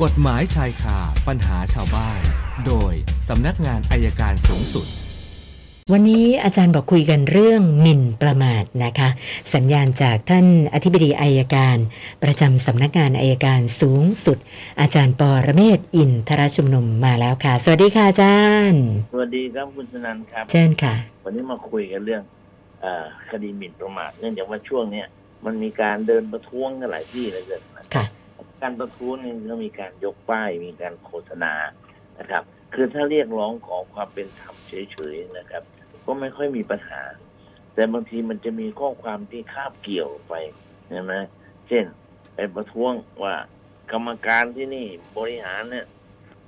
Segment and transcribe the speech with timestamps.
[0.00, 0.98] กฎหมายชายคา
[1.28, 2.20] ปัญหาชาวบ้าน
[2.66, 2.92] โดย
[3.28, 4.86] สำนักงานอายการสูงสุด
[5.92, 9.08] วันนี้อาจารย์บอกคุยกันเรื่องหมิ่นประมาทนะคะ
[9.54, 11.76] สัญญาณจากท่านอธิบดีอายการ
[12.22, 14.38] ประจำสำนักงานอายการสูงสุด
[14.80, 18.40] อาจารย์ปอระเมศวร์อินทรชุมนุมมาแล้วค่ะ สวัสดีค่ะอาจา
[18.70, 18.82] รย์
[19.12, 22.22] สวัสดีครับคุณสนันท์ครับเชิญค่ะ วันนี้มาคุยกันเรื่อง
[22.82, 25.06] เออคดีหมิ่นประมาทเนื่องจากว่าช่วงเนี้ย
[25.44, 27.71] มันมีการเดินประท้วงกันหลายที่เหลยเกินนะค่ะ
[28.62, 31.52] การประท้วงเนี่ยก็มีการยกป้ายมีการโฆษณา
[32.18, 32.42] นะครับ
[32.74, 35.62] คือถ้าเรียกร้องขอความเป็นธรรมเฉยๆนะครับ
[36.06, 37.02] ก็ไม่ค่อยมีปัญหา
[37.74, 40.34] แต่บางทีมันจะมีข้อความที่คาบเกี่ยวไป
[40.88, 41.12] ใช่ไหม
[41.68, 41.84] เช่น
[42.34, 43.34] ไปประท้วงว่า
[43.92, 44.86] กรรมการที่นี่
[45.18, 45.86] บริหารเนี่ย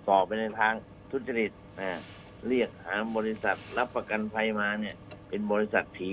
[0.06, 0.74] สอบไปในทาง
[1.10, 2.00] ทุจริตนะ
[2.48, 4.94] เรียกหาบริษัทรับประกันภัยมาเนี่ย
[5.28, 6.12] เป็นบริษัทผี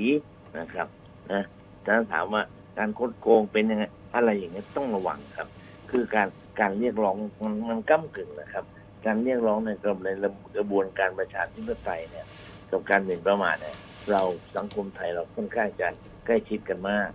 [0.60, 0.88] นะครับ
[1.32, 1.44] นะ
[1.86, 2.44] ถ้าถามว่า
[2.78, 3.84] การคดโกงเป็นยังไง
[4.16, 5.48] อะไรอย่างเงี้ยต้องระวังครับ
[5.92, 6.28] คือการ
[6.60, 8.66] การเรียกร้องมันมันก้ากึ่งนะครับ
[9.06, 10.10] การเรียกร้องในกระบวนใน
[10.58, 12.26] กระบวนการประชาธิปไตยเนี่ย
[12.72, 13.76] กับการหมิ่นประมาทเนี่ย
[14.12, 14.22] เรา
[14.56, 15.88] สังคมไทยเราค่อนข้างจะ
[16.26, 17.10] ใกล้ชิดกันมาก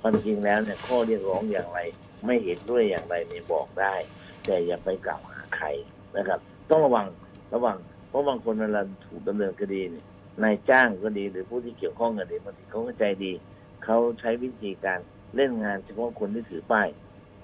[0.00, 1.78] ความจริงแล้วเนี่ยข้อเรียกร้องอย่างไร
[2.26, 3.94] ไม่เห็นด้วยอย่างไรเนี่ยบอกได้
[4.46, 5.66] แต่อย่าไปกล่าวหาใคร
[6.16, 7.06] นะครับ ต้องระวัง
[7.54, 7.76] ระวัง
[8.08, 10.04] เพราะบางคนเวลาถูกดำเนินคดีเนี่ย
[10.42, 13.32] นายจ้างก็ดีหรือผู้ที่เกี่ยวข้องกันดีบางทีเขาก็ใจดี
[13.84, 14.98] เขาใช้วิธีการ
[15.36, 16.88] เล่นงานเฉพาะคนที่ถือป้าย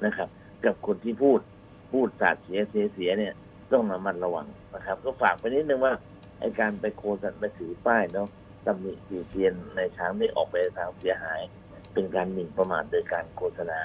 [0.05, 0.29] นะครับ
[0.65, 1.41] กับคนที่พูด
[1.93, 3.35] พูดสาดเสียเสียเสียเนี่ย
[3.73, 5.95] ต้องระมัดระวังนะครับ ก็ฝากไปนิดนึงว่า
[6.41, 8.29] ไอการไปโฆษณาไปถือป้ายเนาะ
[8.67, 11.41] ตำหนิตีเตียนในช้างที่ออกไปทางเสียหาย
[11.93, 13.81] เป็นการหมิ่นประมาทโดยการโฆษณา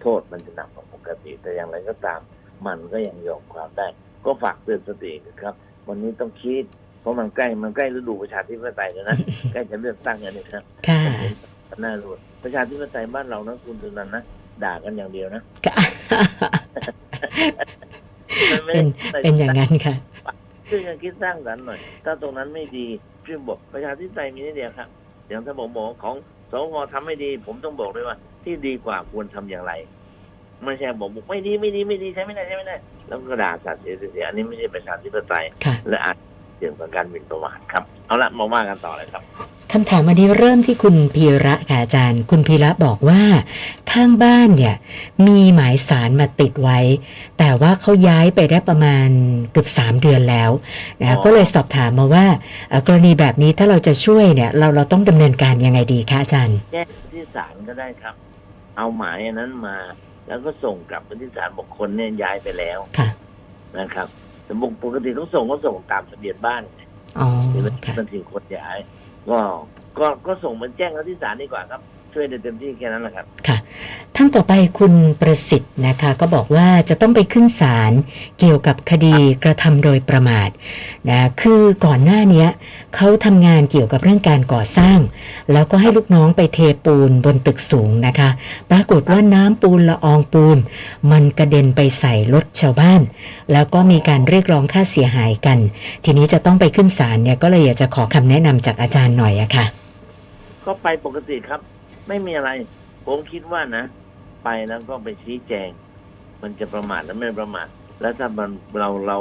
[0.00, 2.20] โทษมันจะหนักกว่าปกติ แต่อย่างไรก็ตาม
[2.66, 3.86] มันก็ยังยอมความได้
[4.24, 5.54] ก็ฝากเตือนสตินะครับ
[5.88, 6.64] วันนี้ต้องคิด
[7.00, 9.16] เพราะมันใกล้มันใกล้ฤดูประชาธิปไตยแล้วนะ
[9.52, 11.00] ใกล้จะเลือกตั้งกันนี่ครับค่ะ
[11.84, 12.12] น่ารู้
[12.42, 14.22] ประชาธิปไตยบ้านเรานะคุณสุนันท์นะ
[14.64, 15.42] ด่ากันอย่างเดียวนะ
[18.66, 18.84] เป็น
[19.22, 19.94] เป็นอย่างนั้นค่ะ
[20.68, 22.86] ช่วยกันคิดสร้างสรรค์หน่อย ถ้าตรงนั้นไม่ดี
[23.26, 24.88] ช่วยบอกประชาธิปไตยมีนิดเดียวครับ
[25.28, 26.16] อย่างถ้าผมบอกของ
[26.50, 29.72] สวทำไม่ดี ผมต้องบอกด้วยว่า ที่ดีกว่าควรทำอย่างไร
[30.64, 32.76] ไม่ใช่บอกบอกไม่ดีไม่ดีไม่ดีใช้ไม่ได้ใช้ไม่ได้
[33.08, 36.16] แล้วก็ด่าสัตว์เสียเสียอันนี้ไม่ใช่ประชาธิปไตยค่ะและอาจ
[36.56, 39.22] เสี่ยงต่อการหมิ่นประมาทครับ เอาละมาว่ากันต่อเลยครับ
[39.72, 43.22] คำถามวันนี้เริ่มที่คุณพีระค่ะอาจารย์ คุณพีระบอกว่า
[43.92, 44.74] ข้างบ้านเนี่ย
[45.26, 46.78] มีหมายสารมาติดไว้
[47.38, 49.08] แต่ว่าเขาย้ายไปได้ประมาณ
[49.52, 50.50] เกือบสามเดือนแล้ว
[51.00, 52.26] นะอ๋คะอก็เลยสอบถามมาว่า
[52.68, 58.14] เอ่อกรณีแบบนี้ถ้าเราจะช่วยเนี่ย เราเราต้องดำเนินการยังไงดีคะอาจารย์แจ้งที่ศาลก็ได้ครับ
[58.76, 59.76] เอาหมายอันนั้นมา
[60.28, 63.08] แล้วก็ส่งกลับไปที่ศาลบอกคนเนี่ยย้ายไปแล้วค่ะ
[63.78, 64.08] นะครับ
[64.44, 64.52] แต่
[64.82, 66.62] ปกติเขาส่งก็ส่งตามทะเบียนบ้าน
[67.20, 68.78] อ๋อหรือค่ะบางทีคนย้าย
[69.30, 69.40] ก็
[69.98, 71.82] ก็ก็ส่งมาแจ้งเขาที่ศาลดีกว่าครับ
[72.14, 73.56] ช่วยได้เต็มที่แค่นั้นแหละครับ ค่ะ
[74.16, 77.92] ท่านต่อไปคุณประสิทธิ์นะคะ ก็บอกว่าจะต้องไปขึ้นศาล
[78.38, 80.50] เกี่ยวกับคดีกระทำโดยประมาท
[81.10, 82.48] นะคือก่อนหน้าเนี้ย
[82.94, 84.98] เขาทำงานเกี่ยวกับเรื่องการก่อสร้าง
[85.52, 88.28] แล้วก็ให้ลูกน้องไปเทปูนบนตึกสูงนะคะ
[88.70, 90.58] ปรากฏว่าน้ำปูนละอองปูน
[91.10, 93.00] มันกระเด็นไปใส่รถชาวบ้าน
[93.52, 95.58] แล้วก็มีการเรียกร้องค่าเสียหายกัน
[96.04, 99.66] ทีนี้จะต้องไปขึ้นศาลเนี่ยก็เลยอยากจะขอคำแนะนำจากอาจารย์หน่อยอะค่ะ
[100.66, 101.60] ก็ไปปกติครับ
[102.08, 102.50] ไม่มีอะไร
[103.06, 103.84] ผมคิดว่านะ
[104.44, 105.68] ไปแล้วก็ไปชี้แจง
[106.42, 107.68] มันจะประมาทแล้วไม่ประมาท
[108.00, 109.16] แล้วถ้ามันเราเรา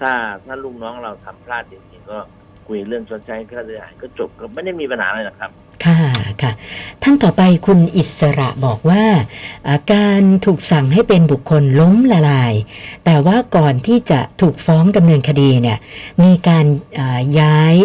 [0.00, 0.12] ถ้า
[0.46, 2.18] ถ้าลูกน้องเราทำพลาดจริงๆก็
[2.68, 5.50] คุยเรื่องชดใช้ค่าเสียหายก็จบก็ไม่ได้มีปัญหาอะไรหรอกครับ
[6.32, 6.52] ค่ะค่ะ
[7.02, 9.04] ท่านต่อไปคุณอิสระบอกว่า
[9.66, 12.54] อ่าการถูกสั่งให้เป็นบุคคลล้มละลาย
[13.04, 15.78] แต่ว่าก่อนที่จะถูกฟ้องดำเนินคดีเนี่ย
[16.22, 16.66] มีการ
[16.98, 17.76] อ่าย้าย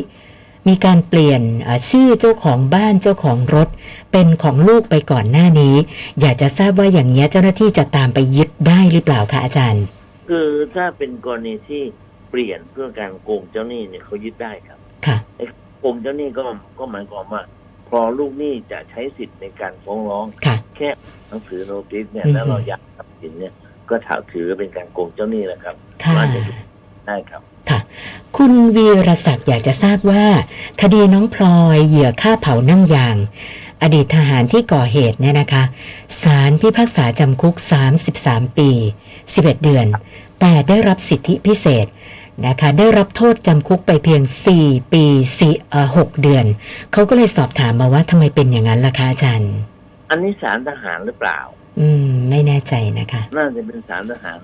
[0.68, 3.68] มีการเปลี่ยนอ่าชื่อเจ้าของบ้านเจ้าของรถ
[4.12, 5.76] เป็นของลูกไปก่อนหน้านี้
[6.22, 9.84] อยากจะทราบว่าอย่างนี้ยเจ้าหน้าที่จะตามไปยึดได้หรือเปล่าคะอาจารย์
[10.30, 11.84] คือถ้าเป็นกรณีที่
[12.32, 15.18] เปลี่ยนเพื่อการโกงเจ้าหนี้เนี่ยเขายึดได้ครับ ค่ะ
[15.80, 16.44] โกงเจ้าหนี้ก็
[16.80, 17.42] ก็หมายความว่า
[17.90, 20.90] พอลูกหนี้จะใช้สิทธิ์ในการฟ้องร้องค่ะแค่
[21.28, 23.54] หนังสือโนติสเนี่ยอืมแล้วเราอยากทรัพย์สินเนี่ย
[23.90, 26.40] ก็ถาถือเป็นการโกงเจ้าหนี้แหละครับค่ะว่าจะ
[27.08, 27.80] ได้ครับค่ะ
[28.38, 30.26] คุณวีรศักดิ์อยากจะทราบว่า
[30.82, 33.18] คดีน้องพลอยเหยื่อฆ่าเผานั่งยาง
[33.82, 35.64] อดีตทหารที่ก่อเหตุเนี่ยนะคะ
[36.22, 37.56] ศาลพิพากษาจำคุก
[38.06, 38.70] 33 ปี
[39.18, 39.86] 11 เดือน
[40.40, 41.86] แต่ได้รับสิทธิพิเศษ
[42.46, 44.22] นะคะได้รับโทษจำคุกไปเพียง
[44.58, 45.04] 4 ปี
[45.38, 46.46] 4เอ่อ6เดือน
[46.92, 49.54] เขาก็เลยสอบถามมาว่าทำไมเป็นอย่างนั้นล่ะคะอาจารย์
[50.10, 51.40] อันนี้สารทหารหรือเปล่า
[51.80, 54.40] อืม ไม่แน่ใจนะคะ น่าจะเป็นสารทหาร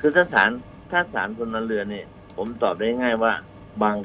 [0.00, 0.50] คือถ้าสาร
[0.90, 2.06] ถ้าสารพลเรือนเนี่ย
[2.36, 3.32] ผมตอบได้ง่ายว่า
[3.82, 3.96] บาง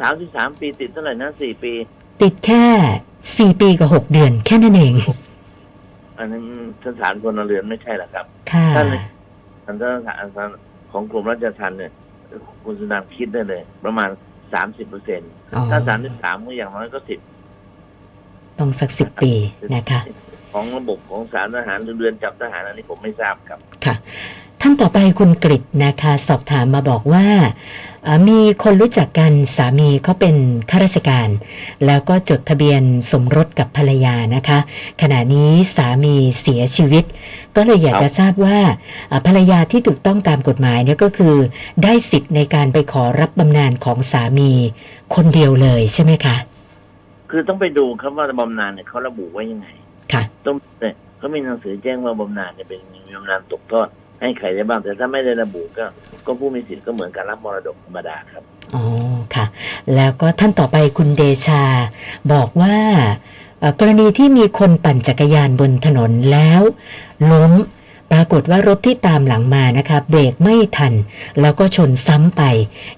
[0.00, 1.72] สามสิบสามปีติดเท่าไหร่นะสี่ปี
[2.22, 2.64] ติดแค่
[3.52, 4.94] 4ปีกับ6เดือน แค่นั้นเอง
[6.18, 6.44] อันนั้น
[6.82, 8.86] ถ้าสารพลเรือนไม่ใช่หรอกครับค่ะท่าน
[9.64, 9.90] อันถ้า
[10.36, 10.48] สาร
[10.92, 11.92] ของกรมราชทัณฑ์เนี่ย
[12.64, 14.08] คุณสุนันท์คิดได้เลย ประมาณ
[14.54, 17.20] สามสิบเปอร์เซ็นต์อ๋อถ้าสามสิบสามก็อย่างน้อยก็สิบ
[18.58, 19.32] ต้องสักสิบปี
[19.74, 20.00] นะคะ
[20.52, 23.94] ของระบบของสารทหารหรือเรือนจำทหารอันนี้ผมไม่ทราบครับค่ะ
[24.60, 27.26] ท่านต่อไปคุณกริตนะคะ สอบถามมาบอกว่า
[27.95, 27.95] เอ่อ
[28.28, 30.36] มีคนรู้จักกันสามีเขาเป็น
[30.70, 31.28] ข้าราชการ
[31.86, 32.82] แล้วก็จดทะเบียน
[33.12, 34.58] สมรสกับภรรยานะคะ
[35.02, 37.04] ขณะนี้สามีเสียชีวิต
[37.56, 38.58] ก็เลยอยากจะทราบว่า
[39.08, 41.34] เอ่อภรรยาที่ถูกต้องตามกฎหมายเนี่ยก็คือ
[41.82, 44.50] ได้สิทธิ์ในการไปขอรับบำนาญของสามี
[45.14, 46.36] คนเดียวเลยใช่ไหมคะ
[47.30, 49.68] คือต้องไปดูครับว่าบำนาญเนี่ยเขาระบุไว้ยังไง
[50.12, 53.88] ค่ะ ต้องเนี่ยเขามีหนังสือแจ้งว่าบำนาญเนี่ยเป็นมีบำนาญตกทอด
[54.20, 55.86] ให้ใครได้บ้างแต่ถ้าไม่ได้ระบุก็
[56.26, 58.42] ก็ผู้มีสิทธิ์ก็เหมือนการรับมรดกธรรมดาครับ
[58.74, 58.84] อ๋อ
[59.34, 59.46] ค่ะ
[59.94, 61.62] แล้วก็ท่านต่อไปคุณเดชา
[62.32, 62.76] บอกว่า
[63.60, 66.60] เอ่อกรณีที่มีคนปั่นจักรยานบนถนนแล้ว
[67.32, 67.52] ล้ม
[68.12, 70.94] ปรากฏว่ารถที่ตามหลังมานะคะเบรกไม่ทัน
[71.40, 72.42] แล้วก็ชนซ้ำไป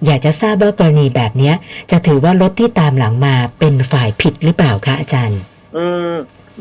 [0.04, 1.54] อยากจะทราบว่ากรณีแบบเนี้ย
[1.90, 5.40] จะถือว่ารถที่ตามหลังมาเป็นฝ่ายผิดหรือเปล่าคะอาจารย์
[5.76, 6.14] อืม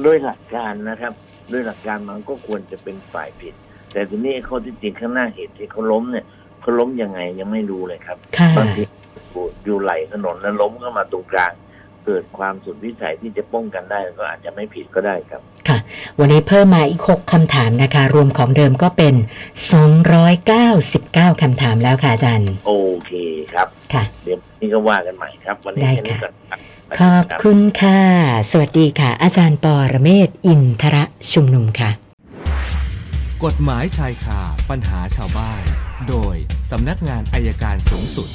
[0.06, 1.14] ด้วยหลักการนะครับ
[1.52, 3.54] ด้วยหลักการมันก็ควรจะเป็นฝ่ายผิด
[3.94, 6.26] แต่ทีนี้ข้อที่จริงข้างหน้าเหตุที่เขาล้มเนี่ย
[6.68, 8.84] เขาล้มยังไงยังไม่รู้เลยครับค่ะบางที
[9.66, 11.54] อยู่ไหลถนนแล้วล้มเข้ามาตรงกลาง
[12.06, 15.42] เกิดความสุดวิสัยที่จะป้องกันได้ก็อาจจะไม่ผิดก็ได้ครับ
[16.20, 19.16] วันนี้เพิ่มมาอีก 6คำถามนะคะ รวมของเดิมก็เป็น
[20.08, 22.74] 299 คำถามแล้วค่ะอาจารย์ โอ
[23.06, 23.12] เค
[23.54, 26.60] ครับ ค่ะ เดี๋ยวนี่ก็ว่ากันใหม่ครับ วันนี้ได้แค่นี้ค่ะก่อนครับ
[27.00, 28.00] ขอบคุณค่ะ
[28.52, 31.90] สวัสดีค่ะ อาจารย์ปอระเมศวร์อินทระชุมนุมค่ะ
[33.46, 34.40] กฎหมายชายคา
[34.70, 35.64] ปัญหาชาวบ้าน
[36.10, 36.36] โดย
[36.72, 38.30] สำนักงานอายการสูงสุด